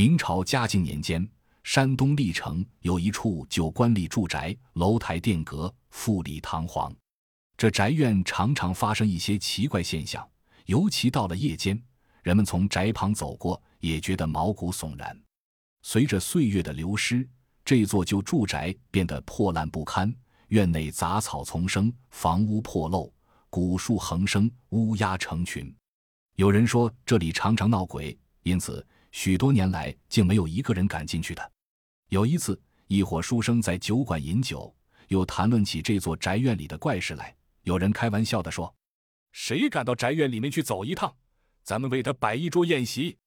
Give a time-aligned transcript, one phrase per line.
[0.00, 1.28] 明朝嘉靖年间，
[1.62, 6.90] 山东历城有一处旧官吏住宅，楼台殿阁，富丽堂皇。
[7.54, 10.26] 这宅院常常发生一些奇怪现象，
[10.64, 11.78] 尤其到了夜间，
[12.22, 15.14] 人们从宅旁走过，也觉得毛骨悚然。
[15.82, 17.28] 随着岁月的流失，
[17.62, 20.10] 这座旧住宅变得破烂不堪，
[20.48, 23.12] 院内杂草丛生，房屋破漏，
[23.50, 25.70] 古树横生，乌鸦成群。
[26.36, 31.52] 有人说这里常常闹鬼，因此许多年来竟没有一个人敢进去的。
[32.08, 34.74] 有一次，一伙书生在酒馆饮酒，
[35.08, 37.34] 又谈论起这座宅院里的怪事来。
[37.62, 38.74] 有人开玩笑地说
[39.32, 41.14] ：“谁敢到宅院里面去走一趟？
[41.62, 43.18] 咱们为他摆一桌宴席。”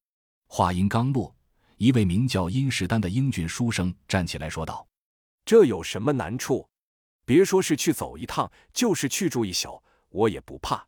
[0.48, 1.36] 话音刚落，
[1.78, 4.88] 一位名叫殷世丹的英俊书生站起来说道
[5.46, 6.68] ：“这有什么难处？
[7.26, 10.86] 别说是去走一趟，就是去住一宿，我也不怕。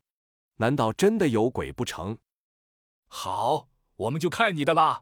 [0.58, 2.18] 难道真的有鬼不成？”
[3.08, 5.02] 好，我们就看你的啦。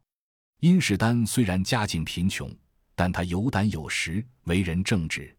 [0.60, 2.50] 殷世丹虽然家境贫穷，
[2.96, 5.36] 但他有胆有识，为人正直。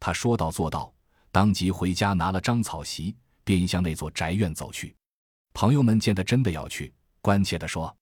[0.00, 0.92] 他说到做到。
[1.30, 3.14] 当即回家拿了张草席，
[3.44, 4.96] 便向那座宅院走去。
[5.52, 7.94] 朋友们见他真的要去，关切地说：“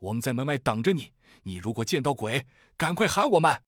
[0.00, 2.46] 我们在门外等着你，你如果见到鬼，
[2.78, 3.62] 赶快喊我们。”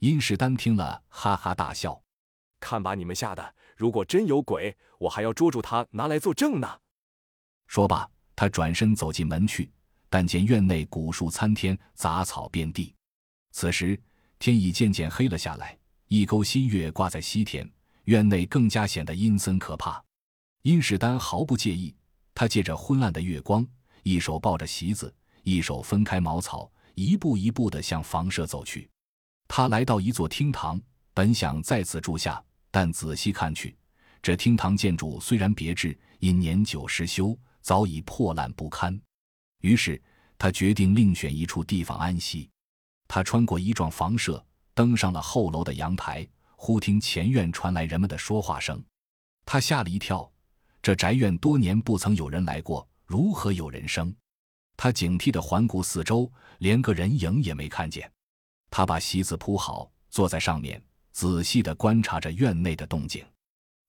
[0.00, 2.02] 殷世丹听了，哈哈大笑
[2.58, 3.54] ：“看把你们吓的！
[3.76, 6.80] 如果真有鬼，我还要捉住他拿来作证呢。”
[7.68, 9.70] 说罢，他转身走进门去，
[10.10, 12.94] 但见院内古树参天，杂草遍地。
[13.52, 13.98] 此时
[14.38, 17.66] 天已渐渐黑了下来，一钩新月挂在西天。
[18.04, 20.02] 院内更加显得阴森可怕，
[20.62, 21.94] 殷世丹毫不介意。
[22.34, 23.64] 他借着昏暗的月光，
[24.02, 28.90] 一手抱着席子，一手分开茅草，一步一步地向房舍走去。
[29.46, 30.80] 他来到一座厅堂，
[31.14, 33.76] 本想在此住下，但仔细看去，
[34.20, 39.00] 这厅堂建筑虽然别致，因年久失修，早已破烂不堪。
[39.60, 40.00] 于是
[40.38, 42.48] 他决定另选一处地方安息。
[43.08, 44.44] 他穿过一幢房舍，
[44.74, 46.26] 登上了后楼的阳台。
[46.62, 48.84] 忽听前院传来人们的说话声，
[49.46, 50.30] 他吓了一跳。
[50.82, 54.14] 这宅院多年不曾有人来过，如何有人声？
[54.76, 58.10] 他警惕地环顾四周，连个人影也没看见。
[58.70, 60.82] 他把席子铺好，坐在上面，
[61.12, 63.24] 仔细地观察着院内的动静。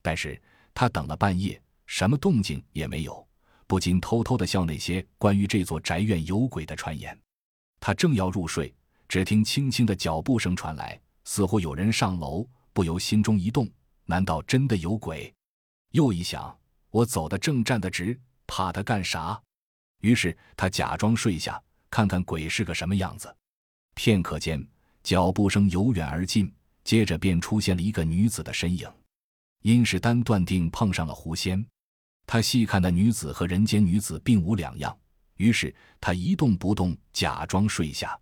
[0.02, 0.42] 但是
[0.74, 3.28] 他等了半夜，什么动静也没有，
[3.72, 7.18] 不禁偷偷地笑那些关于这座宅院有鬼的传言。
[7.80, 8.76] 他正要入睡，
[9.08, 12.46] 只听轻轻的脚步声传来，似乎有人上楼。
[12.74, 13.70] 不由心中一动，
[14.04, 15.34] 难道真的有鬼？
[15.92, 16.54] 又一想，
[16.90, 19.42] 我走得正站得直，怕他干啥？
[20.02, 21.58] 于是他假装睡下，
[21.90, 23.34] 看看鬼是个什么样子。
[23.96, 24.62] 片刻间，
[25.02, 26.54] 脚步声由远而近，
[26.84, 28.86] 接着便出现了一个女子的身影。
[29.62, 31.66] 殷世丹断定碰上了狐仙。
[32.32, 34.98] 他细看那女子和人间女子并无两样，
[35.36, 38.18] 于是他一动不动，假装睡下。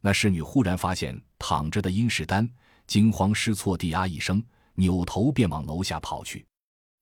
[0.00, 2.50] 那侍女忽然发现躺着的殷世丹。
[2.88, 4.44] 惊慌失措地啊一声，
[4.74, 6.44] 扭头便往楼下跑去。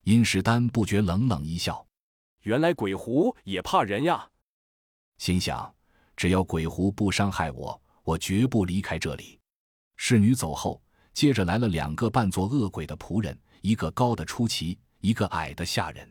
[0.03, 1.83] 殷世丹不觉冷冷一笑
[2.45, 4.29] ：“原来鬼狐也怕人呀！”
[5.17, 5.73] 心想
[6.15, 9.39] ：“只要鬼狐不伤害我，我绝不离开这里。”
[9.97, 10.79] 侍女走后，
[11.15, 16.07] 接着来了两个扮作恶鬼的仆人，一个高的出奇，一个矮的吓人。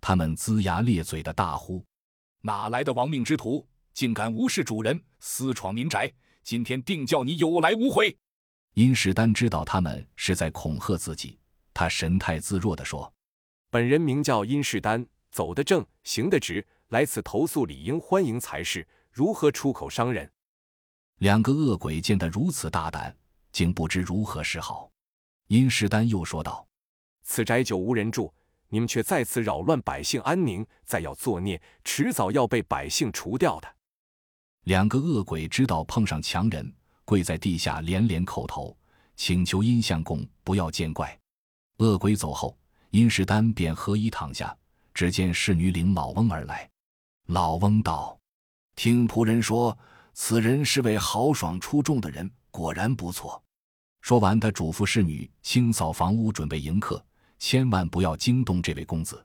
[0.00, 1.84] 他们龇牙咧嘴的大呼
[2.42, 6.12] ：“哪来的亡命之徒，竟敢无视主人，私闯民宅？
[6.42, 8.16] 今天定叫你有来无回！”
[8.74, 11.38] 殷世丹知道他们是在恐吓自己，
[11.74, 13.12] 他神态自若地说
[13.70, 20.30] ：“本人名叫殷世丹，走得正，行得直，来此投诉理应欢迎才是，如何出口伤人？”
[21.18, 23.14] 两个恶鬼见得如此大胆，
[23.50, 24.90] 竟不知如何是好。
[25.48, 26.66] 殷世丹又说道
[27.24, 28.32] ：“此宅久无人住，
[28.68, 33.68] 你们却在此扰乱百姓安宁，再要作孽，迟早要被百姓除掉的。”
[34.64, 36.74] 两个恶鬼知道碰上强人。
[37.04, 38.76] 跪在地下连连叩头，
[39.16, 41.18] 请求殷相公不要见怪。
[41.78, 42.54] 恶鬼走后，
[42.90, 44.54] 殷世丹便合衣躺下。
[44.92, 46.68] 只见侍女领老翁而来。
[47.28, 48.18] 老翁道
[48.76, 49.78] ：“听仆人说，
[50.12, 53.42] 此人是位豪爽出众的人，果然不错。”
[54.02, 57.02] 说完，他嘱咐侍女清扫房屋，准备迎客，
[57.38, 59.24] 千万不要惊动这位公子。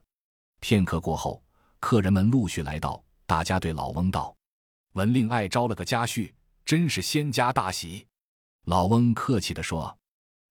[0.60, 1.42] 片刻过后，
[1.80, 4.34] 客人们陆续来到，大家对老翁道
[4.94, 6.32] ：“文令爱招了个家婿。”
[6.64, 8.06] 真是仙家大喜，
[8.64, 9.98] 老翁客气地说：“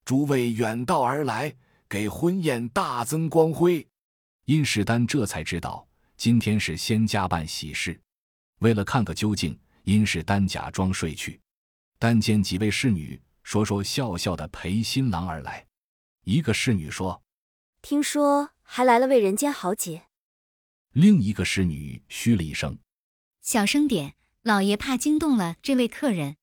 [0.05, 1.55] 诸位远道而来，
[1.89, 3.87] 给婚宴大增光辉。”
[4.45, 7.99] 殷世丹这才知道今天是仙家办喜事。
[8.59, 11.41] 为了看个究竟，殷世丹假装睡去。
[11.97, 15.65] 但见几位侍女说说笑笑的陪新郎而来。
[16.25, 17.19] 一个侍女说
[17.83, 20.07] ：“听说还来了位人间豪杰。”
[20.93, 22.79] 另一个侍女嘘了一声
[23.43, 26.35] ：“小声点。”老爷怕惊动了这位客人。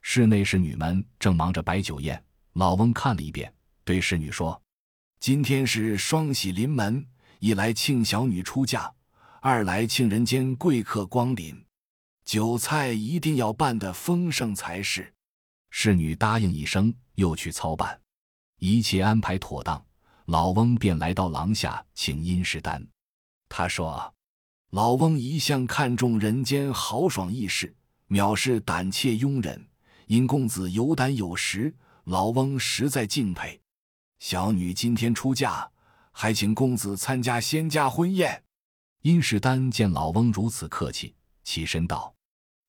[0.00, 2.24] 室内侍女们正忙着摆酒宴，
[2.54, 3.54] 老翁看了一遍，
[3.84, 4.60] 对侍女说
[5.20, 7.06] ：“今天是双喜临门，
[7.38, 8.92] 一来庆小女出嫁，
[9.40, 11.64] 二来庆人间贵客光临，
[12.24, 15.14] 酒菜一定要办得丰盛才是。”
[15.70, 18.00] 侍女答应一声，又去操办。
[18.58, 19.86] 一切安排妥当，
[20.26, 22.86] 老翁便来到廊下请殷世丹。
[23.48, 24.14] 他说
[24.70, 27.74] ：“老翁一向看重人间豪爽义士，
[28.08, 29.68] 藐视胆怯庸人。”
[30.06, 31.74] 殷公子有胆有识，
[32.04, 33.58] 老翁实在敬佩。
[34.18, 35.70] 小女今天出嫁，
[36.10, 38.44] 还请公子参加仙家婚宴。
[39.02, 41.14] 殷世丹见老翁如此客气，
[41.44, 42.14] 起身道：“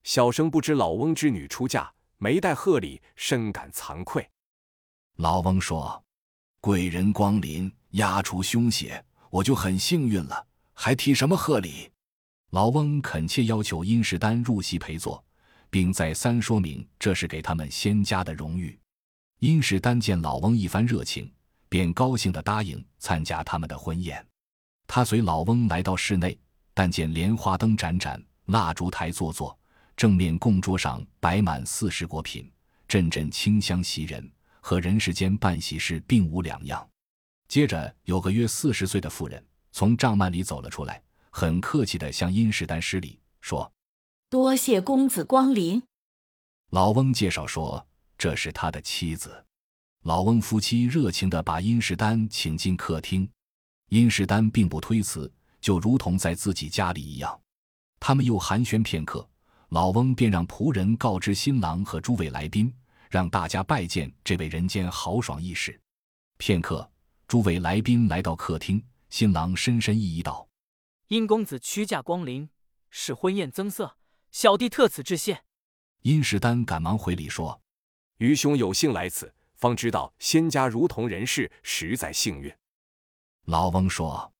[0.03, 4.29] 小生不知老翁之女出嫁，没带贺礼，深感惭愧。”
[5.17, 6.02] 老翁说
[6.65, 11.91] ：“贵人光临，压除凶险，我就很幸运了，还提什么贺礼？”
[12.51, 15.21] 老翁恳切要求殷世丹入席陪坐。
[15.69, 18.79] 并再三说明这是给他们仙家的荣誉。
[19.39, 21.29] 殷世丹见老翁一番热情，
[21.67, 24.23] 便高兴地答应参加他们的婚宴。
[24.85, 26.39] 他随老翁来到室内，
[26.75, 29.57] 但见莲花灯盏盏，蜡烛台座座，
[29.97, 32.49] 正面供桌上摆满四时果品，
[32.87, 34.31] 阵阵清香袭人，
[34.63, 36.89] 和人世间办喜事并无两样。
[37.49, 43.69] 接着，有个约四十岁的妇人从帐幔里走了出来，很客气地向殷世丹施礼，说。
[44.29, 45.83] 多谢公子光临。
[46.71, 47.85] 老翁介绍说
[48.17, 49.45] ：“这是他的妻子。”
[50.03, 53.29] 老翁夫妻热情地把殷世丹请进客厅。
[53.89, 57.37] 殷世丹并不推辞，就如同在自己家里一样。
[57.99, 59.29] 他们又寒暄片刻，
[59.69, 62.73] 老翁便让仆人告知新郎和诸位来宾，
[63.13, 65.79] 让大家拜见这位人间豪爽义士。
[66.37, 66.91] 片刻，
[67.27, 70.49] 诸位来宾来到客厅，新郎深深一揖道
[71.09, 72.49] ：“殷公子屈驾光临，
[72.89, 73.95] 使婚宴增色。”
[74.33, 75.43] 小弟特此致谢。
[76.01, 77.61] 殷世丹赶忙回礼说
[78.17, 82.51] ：“愚兄有幸来此，方知道仙家如同人世，实在幸运。”
[83.45, 84.33] 老翁说：“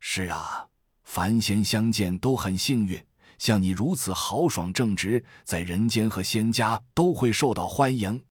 [0.00, 0.66] 是啊，
[1.02, 3.06] 凡仙相见都很幸运。
[3.44, 8.24] 像你如此豪爽正直，在人间和仙家都会受到欢迎。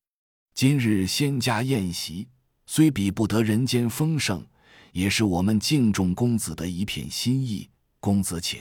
[0.55, 2.27] 今日仙家宴席
[2.65, 4.43] 虽比不得人间丰盛，
[4.91, 7.69] 也是我们敬重公子的一片心意。
[7.99, 8.59] 公子请。”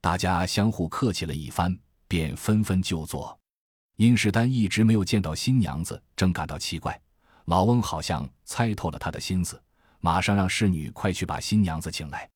[0.00, 3.36] 大家相互客气了一番，便纷纷就坐。
[3.96, 6.96] 殷世丹一直没有见到新娘子，正感到奇怪。
[7.46, 9.60] 老翁好像猜透了他的心思，
[9.98, 12.30] 马上让侍女快去把新娘子请来。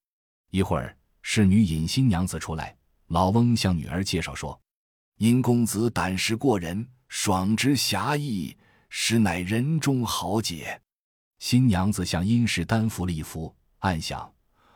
[0.51, 2.77] 一会儿，侍女引新娘子出来，
[3.09, 4.61] 老翁向女儿介绍说
[5.17, 8.57] ：“殷公子胆识过人，爽直侠义，
[8.89, 10.81] 实乃人中豪杰。”
[11.39, 14.35] 新娘子向殷世丹扶了一扶，暗想：“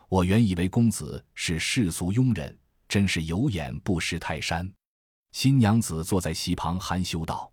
[0.08, 2.58] 我原以为公子是世俗庸人。”
[2.88, 4.70] 真是有眼不识泰山。
[5.30, 7.50] 新娘子坐在席旁，含羞道：“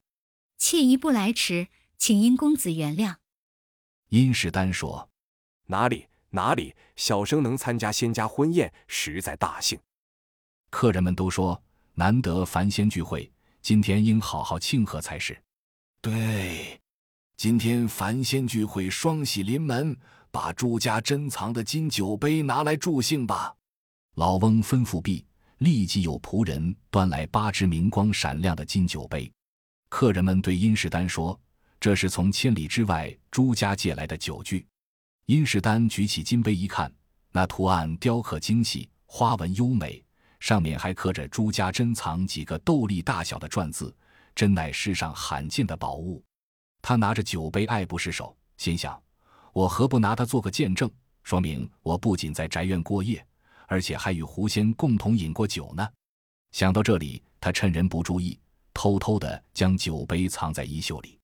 [0.60, 3.16] 妾一步来迟，请殷公子原谅。”
[4.10, 5.10] 殷世丹说
[5.68, 9.80] ：“哪里哪里，小生能参加仙家婚宴，实在大幸。”
[10.69, 11.62] 客人们都说
[11.95, 13.31] ：“难得凡仙聚会，
[13.62, 15.39] 今天应好好庆贺才是。”
[16.01, 16.80] 对，
[17.38, 19.98] 今天凡仙聚会，双喜临门，
[20.31, 23.54] 把朱家珍藏的金酒杯拿来助兴吧。
[24.16, 25.25] 老翁吩咐毕。
[25.60, 29.30] 立即有仆人端来八只明光闪亮的金酒杯，
[29.89, 31.38] 客人们对殷世丹说
[31.81, 34.66] ：“这是从千里之外朱家借来的酒具。”
[35.28, 36.90] 殷世丹举起金杯一看，
[37.33, 40.02] 那图案雕刻精细，花纹优美，
[40.40, 43.96] 上面还刻着朱家珍藏几个豆粒大小的篆字，
[44.36, 46.24] 真乃世上罕见的宝物。
[46.81, 49.02] 他拿着酒杯爱不释手，心想
[49.54, 50.90] ：“我何不拿它做个见证，
[51.24, 53.26] 说明我不仅在宅院过夜。”
[53.72, 55.88] 而且还与狐仙共同饮过酒呢。
[56.52, 58.40] 想到这里，他趁人不注意，
[58.74, 61.19] 偷偷的将酒杯藏在衣袖里。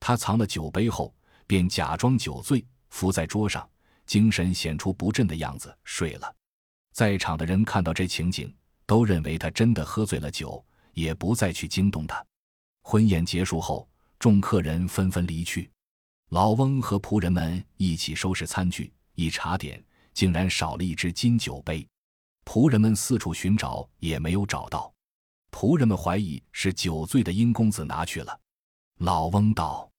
[0.00, 1.14] 他藏了酒杯后，
[1.46, 3.68] 便假装酒醉，伏在桌上，
[4.06, 6.34] 精神显出不振的样子，睡了。
[6.92, 8.54] 在场的人看到这情景，
[8.86, 12.24] 都认为他真的喝醉了酒，也不再去惊动他。
[12.82, 15.70] 婚宴结束后，众客人纷纷离去，
[16.30, 19.82] 老翁和仆人们一起收拾餐具，一查点。
[20.14, 21.88] 竟然少了一只金酒杯，
[22.44, 24.92] 仆人们四处寻找也没有找到。
[25.50, 28.38] 仆人们怀疑是酒醉的殷公子拿去了。
[28.98, 29.90] 老翁道：“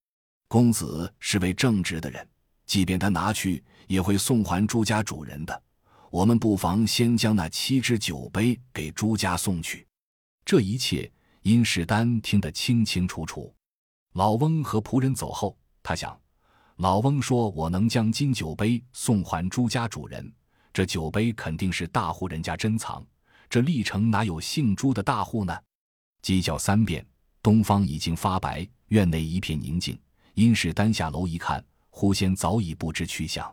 [0.47, 2.29] 公子是位正直的人，
[2.67, 5.63] 即便他拿去，也会送还朱家主人的。
[6.13, 9.87] 我们不妨先将那七只酒杯给朱家送去。”
[10.45, 13.51] 这一切，殷世丹听得清清楚楚。
[14.13, 16.15] 老翁和仆人走后，他想。
[16.75, 20.31] 老翁说：“我能将金酒杯送还朱家主人，
[20.71, 23.03] 这酒杯肯定是大户人家珍藏。
[23.49, 25.59] 这历城哪有姓朱的大户呢？
[26.21, 27.03] 鸡叫三遍，
[27.41, 29.99] 东方已经发白，院内一片宁静。
[30.35, 33.51] 殷世丹下楼一看，狐仙早已不知去向。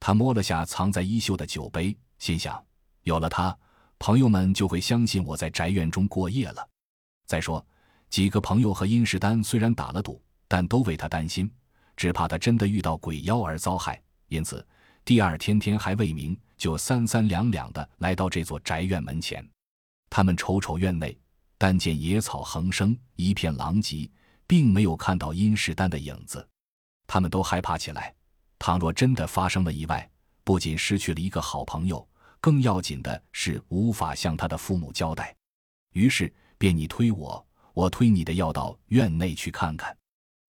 [0.00, 2.64] 他摸了下藏在衣袖的酒杯，心想：
[3.02, 3.56] 有了它，
[3.98, 6.68] 朋友们就会相信我在宅院中过夜了。
[7.26, 7.64] 再说，
[8.08, 11.50] 几个朋友和殷世丹虽然打了赌，但都为他担心，
[11.96, 14.00] 只怕他真的遇到鬼妖而遭害。
[14.28, 14.66] 因此，
[15.04, 16.38] 第二天天还未明。
[16.58, 19.48] 就三三两两的来到这座宅院门前，
[20.10, 21.16] 他们瞅瞅院内，
[21.56, 24.10] 但见野草横生，一片狼藉，
[24.44, 26.44] 并没有看到殷世丹的影子。
[27.06, 28.12] 他们都害怕起来。
[28.58, 30.08] 倘若真的发生了意外，
[30.44, 32.06] 不仅失去了一个好朋友，
[32.40, 35.34] 更要紧的是无法向他的父母交代。
[35.92, 39.96] 于是便你推我，我推你的，要到院内去看看。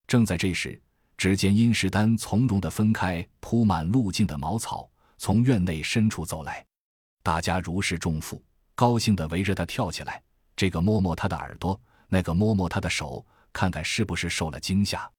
[0.07, 0.81] 正在这时，
[1.17, 4.89] 只见殷世丹从容地分开铺满路径的茅草。
[5.21, 6.65] 从院内深处走来，
[7.21, 8.41] 大家如释重负，
[8.73, 10.23] 高兴地围着他跳起来。
[10.55, 15.11] 这个摸摸他的耳朵，那个摸摸他的手，看看是不是受了惊吓。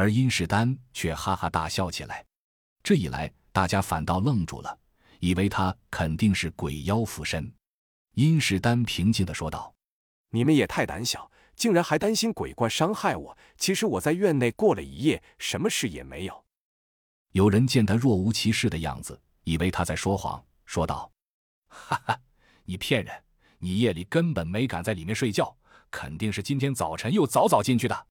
[0.00, 2.24] 而殷世丹却哈哈大笑起来。
[2.82, 4.78] 这一来，大家反倒愣住了，
[5.18, 7.52] 以为他肯定是鬼妖附身。
[8.14, 9.74] 殷世丹平静地说道
[10.32, 13.36] ：“你们也太胆小，竟然还担心鬼怪伤害我。
[13.58, 16.46] 其实我在院内过了一夜，什么事也没有。”
[17.32, 19.20] 有人见他若无其事的样子。
[19.44, 21.12] 以为他在说谎，说道
[21.68, 22.18] ：“哈哈，
[22.64, 23.22] 你骗人！
[23.58, 25.54] 你夜里根本没敢在里面睡觉，
[25.90, 28.06] 肯定是今天早晨又早早进去的。”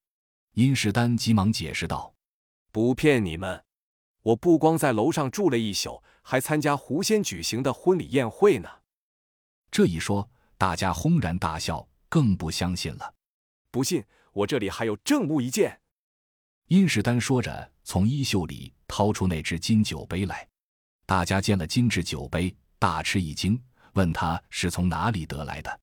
[0.53, 2.13] 殷世丹急忙解释道
[2.71, 3.63] ：“不骗你们，
[4.21, 8.69] 我不光在楼上住了一宿，还参加狐仙举行的婚礼宴会呢。”
[9.71, 13.13] 这一说，大家轰然大笑，更不相信了。
[13.71, 14.03] 不信，
[14.33, 15.79] 我这里还有证物一件。
[16.67, 20.47] 殷世丹说着，从衣袖里掏出那只金酒杯来。
[21.05, 23.59] 大家见了精致酒杯，大吃一惊，
[23.93, 25.79] 问他是从哪里得来的。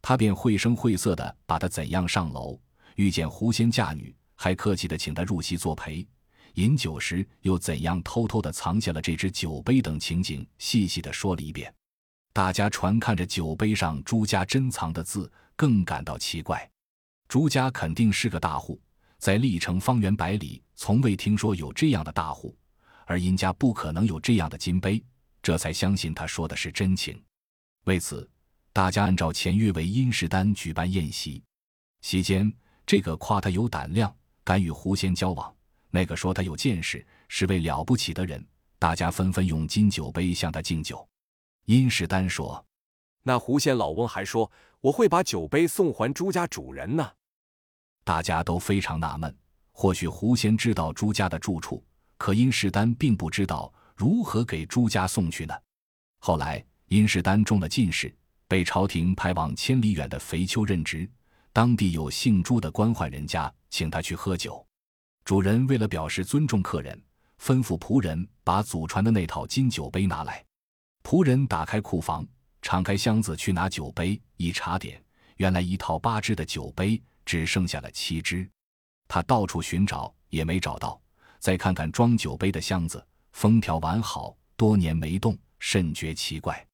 [0.00, 2.60] 他便绘声绘色的把他怎样上楼，
[2.94, 6.06] 遇见狐仙嫁女，还客气的请他入席作陪。
[6.54, 11.72] 饮酒时又怎样偷偷的藏下了这只酒杯等情景，细细的说了一遍。
[12.32, 16.68] 大家传看着酒杯上朱家珍藏的字，更感到奇怪。
[17.28, 18.80] 朱家肯定是个大户，
[19.18, 22.56] 在历城方圆百里，从未听说有这样的大户。
[23.06, 25.02] 而殷家不可能有这样的金杯，
[25.42, 27.20] 这才相信他说的是真情。
[27.84, 28.28] 为此，
[28.72, 31.42] 大家按照前约为殷世丹举办宴席。
[32.00, 32.52] 席间，
[32.86, 35.50] 这个夸他有胆量，敢与狐仙交往；
[35.90, 38.44] 那个说他有见识，是位了不起的人。
[38.78, 41.06] 大家纷纷用金酒杯向他敬酒。
[41.64, 42.62] 殷世丹说
[43.24, 44.50] ：“那狐仙老翁还说
[44.80, 47.10] 我会把酒杯送还朱家主人呢。”
[48.04, 49.34] 大家都非常纳闷，
[49.72, 51.82] 或许狐仙知道朱家的住处。
[52.18, 55.54] 可殷世丹并不知道如何给朱家送去呢。
[56.18, 58.14] 后来殷世丹中了进士，
[58.46, 61.10] 被朝廷派往千里远的肥丘任职。
[61.54, 64.66] 当地有姓朱的官宦人家，请他去喝酒。
[65.24, 67.00] 主人为了表示尊重客人，
[67.40, 70.44] 吩咐仆人把祖传的那套金酒杯拿来。
[71.04, 72.26] 仆人打开库房，
[72.60, 75.00] 敞开箱子去拿酒杯，一查点，
[75.36, 78.50] 原来一套八只的酒杯只剩下了七只。
[79.06, 81.00] 他到处寻找也没找到。
[81.38, 86.66] 再看看装酒杯的箱子，封条完好，多年没动，甚觉奇怪。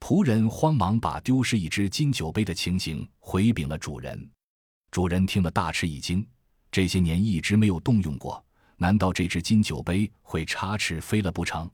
[0.00, 4.30] 仆人慌忙把丢失一只金酒杯的情形回禀了主人。
[4.90, 6.26] 主人听了大吃一惊，
[6.70, 8.42] 这些年一直没有动用过，
[8.76, 11.70] 难道这只金酒杯会插翅飞了不成？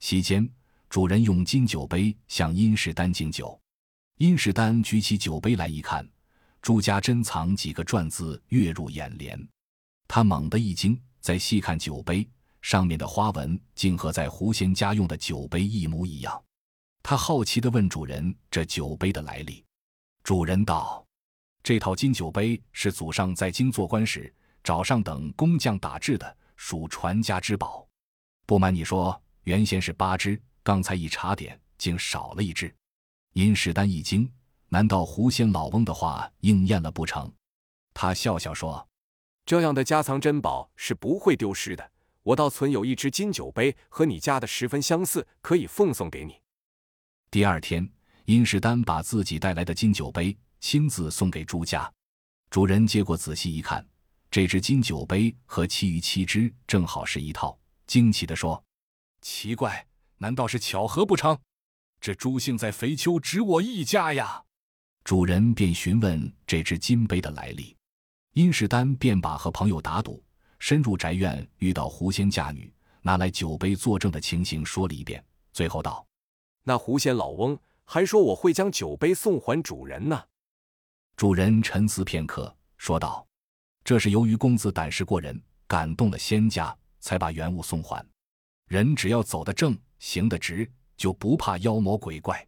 [0.00, 0.48] 席间，
[0.88, 3.58] 主人用金酒杯向殷世丹敬酒。
[4.18, 6.08] 殷世丹举起酒杯来一看，
[6.62, 9.48] 朱家珍藏几个篆字跃入眼帘，
[10.08, 10.98] 他猛地一惊。
[11.20, 12.24] 再细看酒杯
[12.62, 16.40] 上面的花纹，竟和在狐仙家用的酒杯一模一样。
[17.08, 19.64] 他好奇地问主人：“这酒杯的来历？”
[20.24, 21.06] 主人道
[21.62, 24.34] ：“这套金酒杯是祖上在京做官时
[24.64, 27.86] 找上等工匠打制的，属传家之宝。
[28.44, 32.74] 不瞒你说，原先是八只，刚才一查点，竟少了一只。”
[33.34, 34.28] 殷世丹一惊
[34.70, 37.32] ：“难道狐仙老翁的话应验了不成？”
[37.94, 38.84] 他笑笑说。
[39.44, 41.92] 这样的家藏珍宝是不会丢失的。
[42.24, 46.40] 我倒存有一只金酒杯，和你家的十分相似，可以奉送给你。
[47.30, 47.86] 第二天，
[48.24, 51.92] 殷世丹把自己带来的金酒杯亲自送给朱家。
[52.50, 53.84] 主人接过仔细一看，
[54.30, 58.62] 这只金酒杯和其余七只正好是一套，惊奇地说
[59.20, 59.84] ：“奇怪，
[60.18, 61.36] 难道是巧合不成？
[62.00, 64.44] 这朱姓在肥丘只我一家呀！”
[65.02, 67.76] 主人便询问这只金杯的来历。
[68.34, 70.22] 殷世丹便把和朋友打赌、
[70.58, 76.06] 深入宅院遇到狐仙嫁女、拿来酒杯作证的情形说了一遍，最后道
[76.68, 80.20] ：“那狐仙老翁还说我会将酒杯送还主人呢。
[81.14, 83.24] 主人沉思片刻，说道
[83.84, 88.04] ：“这是由于公子胆识过人，感动了仙家，才把原物送还。
[88.66, 92.44] 人只要走得正，行得直，就不怕妖魔鬼怪。”